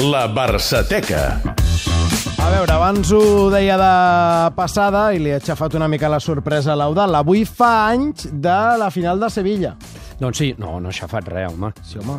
[0.00, 1.36] La Barçateca.
[2.40, 3.88] A veure, abans ho deia de
[4.56, 7.18] passada i li he aixafat una mica la sorpresa a l'Eudal.
[7.18, 9.74] Avui fa anys de la final de Sevilla.
[10.16, 11.74] Doncs sí, no, no ha xafat res, home.
[11.84, 12.16] Sí, home.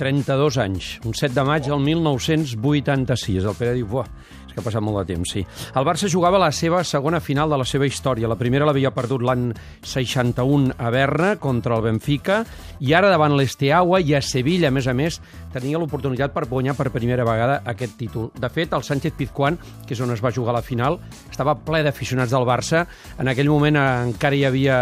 [0.00, 3.46] 32 anys, un 7 de maig del 1986.
[3.46, 4.10] El Pere diu, buah,
[4.56, 5.42] que ha passat molt de temps, sí.
[5.76, 8.30] El Barça jugava la seva segona final de la seva història.
[8.30, 9.50] La primera l'havia perdut l'any
[9.84, 12.40] 61 a Berna contra el Benfica
[12.80, 15.20] i ara davant l'Esteaua i a Sevilla, a més a més,
[15.52, 18.30] tenia l'oportunitat per guanyar per primera vegada aquest títol.
[18.32, 20.96] De fet, el Sánchez Pizjuán, que és on es va jugar la final,
[21.28, 22.86] estava ple d'aficionats del Barça.
[23.20, 24.80] En aquell moment encara hi havia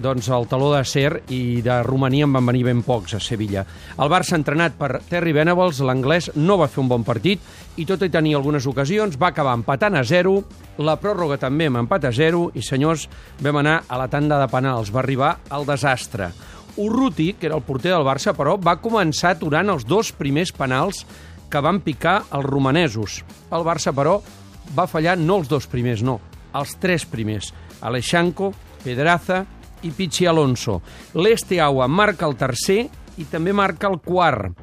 [0.00, 3.64] doncs, el taló d'acer i de Romania en van venir ben pocs a Sevilla.
[3.98, 7.42] El Barça, entrenat per Terry Venables, l'anglès, no va fer un bon partit
[7.76, 10.34] i tot i tenir algunes ocasions va acabar empatant a 0,
[10.84, 13.08] la pròrroga també amb empat a 0 i, senyors,
[13.40, 14.92] vam anar a la tanda de penals.
[14.92, 16.32] Va arribar el desastre.
[16.76, 21.04] Urruti, que era el porter del Barça, però, va començar aturant els dos primers penals
[21.52, 23.20] que van picar els romanesos.
[23.52, 24.20] El Barça, però,
[24.76, 26.18] va fallar no els dos primers, no,
[26.56, 27.52] els tres primers.
[27.82, 28.52] Alexanco,
[28.82, 29.42] Pedraza
[29.82, 30.80] i Pichi Alonso.
[31.14, 32.86] L'Esteaua marca el tercer
[33.18, 34.56] i també marca el quart.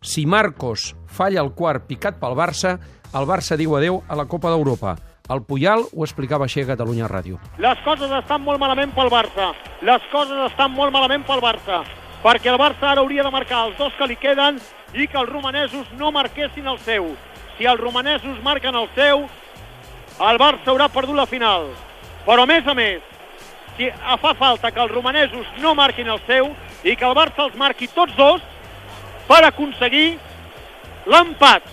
[0.00, 2.78] Si Marcos falla el quart picat pel Barça,
[3.12, 4.96] el Barça diu adeu a la Copa d'Europa.
[5.30, 7.38] El Puyal ho explicava així a Catalunya Ràdio.
[7.62, 9.52] Les coses estan molt malament pel Barça.
[9.86, 11.84] Les coses estan molt malament pel Barça.
[12.24, 14.58] Perquè el Barça ara hauria de marcar els dos que li queden
[14.94, 17.12] i que els romanesos no marquessin el seu.
[17.58, 19.26] Si els romanesos marquen el seu,
[20.30, 21.70] el Barça haurà perdut la final.
[22.26, 23.00] Però, a més a més,
[23.80, 26.50] si fa falta que els romanesos no marquin el seu
[26.84, 28.42] i que el Barça els marqui tots dos
[29.28, 30.18] per aconseguir
[31.08, 31.64] l'empat.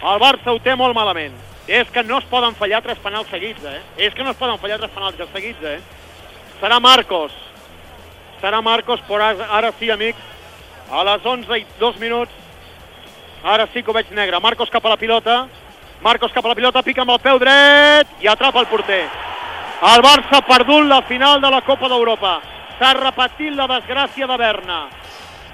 [0.00, 1.34] El Barça ho té molt malament.
[1.68, 3.80] És que no es poden fallar tres penals seguits, eh?
[3.96, 5.80] És que no es poden fallar tres penals seguits, eh?
[6.60, 7.32] Serà Marcos.
[8.40, 10.20] Serà Marcos, però ara, sí, amics,
[10.92, 12.32] a les 11 i 2 minuts,
[13.42, 14.40] ara sí que ho veig negre.
[14.40, 15.46] Marcos cap a la pilota,
[16.04, 19.23] Marcos cap a la pilota, pica amb el peu dret i atrapa el porter.
[19.82, 22.36] El Barça ha perdut la final de la Copa d'Europa.
[22.78, 24.78] S'ha repetit la desgràcia de Berna.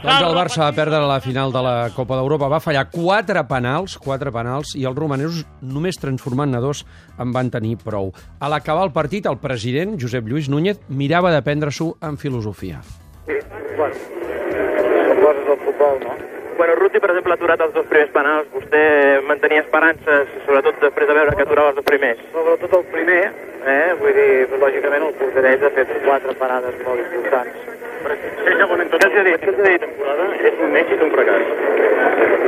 [0.00, 3.98] Doncs el Barça va perdre la final de la Copa d'Europa, va fallar quatre penals,
[4.00, 6.86] quatre penals, i els romanesos, només transformant-ne dos,
[7.20, 8.08] en van tenir prou.
[8.40, 12.80] A l'acabar el partit, el president, Josep Lluís Núñez, mirava de prendre-s'ho en filosofia.
[13.28, 13.36] Sí,
[13.76, 16.39] bueno, són coses del futbol, no?
[16.60, 18.48] Bueno, Ruti, per exemple, ha aturat els dos primers penals.
[18.52, 18.80] Vostè
[19.24, 22.20] mantenia esperances, sobretot després de veure que aturava els dos primers.
[22.34, 23.22] Sobretot el primer,
[23.64, 23.94] eh?
[24.02, 27.64] Vull dir, lògicament el porter d'ells ha fet quatre parades molt importants.
[28.04, 29.40] Què els ha dit?
[29.40, 29.86] Què els ha dit?
[29.86, 31.48] temporada és un èxit o un fracàs?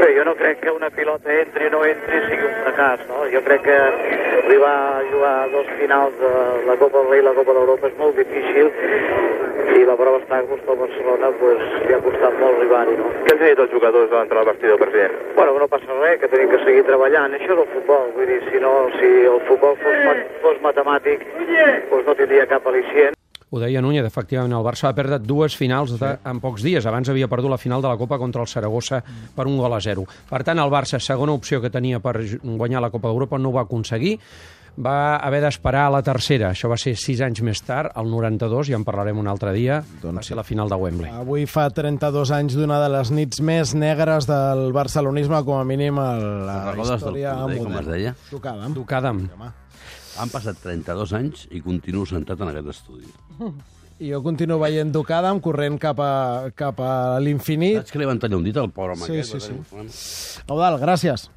[0.02, 3.24] Bé, jo no crec que una pilota entri o no entri sigui un fracàs, no?
[3.32, 3.78] Jo crec que
[4.42, 6.34] arribar a jugar dos finals de
[6.68, 8.68] la Copa del Rei i la Copa d'Europa és molt difícil
[9.72, 12.31] i la prova està que el Barcelona pues, li ha costat
[12.72, 13.08] arribar-hi, no?
[13.26, 15.16] Què els ha dit els jugadors davant del vestidor, president?
[15.36, 17.34] Bueno, no passa res, que tenim que seguir treballant.
[17.36, 21.26] Això és el futbol, vull dir, si, no, si el futbol fos, mat fos matemàtic,
[21.90, 23.18] doncs no tindria cap al·licient.
[23.52, 26.86] Ho deia Núñez, efectivament, el Barça va perdre dues finals de, en pocs dies.
[26.88, 29.02] Abans havia perdut la final de la Copa contra el Saragossa
[29.36, 30.06] per un gol a zero.
[30.30, 33.58] Per tant, el Barça, segona opció que tenia per guanyar la Copa d'Europa, no ho
[33.58, 34.16] va aconseguir.
[34.80, 36.50] Va haver d'esperar a la tercera.
[36.54, 39.82] Això va ser sis anys més tard, el 92, ja en parlarem un altre dia.
[40.02, 41.10] va ser la final de Wembley.
[41.12, 45.98] Avui fa 32 anys d'una de les nits més negres del barcelonisme, com a mínim
[46.00, 47.92] a la Recordes del història porter, com es moderna.
[47.92, 48.14] deia?
[48.30, 48.74] Tocàvem.
[48.80, 49.20] Tocàdem.
[50.22, 53.06] Han passat 32 anys i continuo sentat en aquest estudi.
[54.02, 57.76] I jo continuo veient Ducadam corrent cap a, cap a l'infinit.
[57.84, 59.36] Saps que li van tallar un dit al pobre home Sí, aquest?
[59.38, 59.90] sí, problema.
[60.48, 61.28] Eudal, gràcies.